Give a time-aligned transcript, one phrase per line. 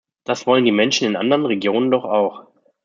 [0.23, 2.47] Das wollen die Menschen in anderen Regionen doch auch.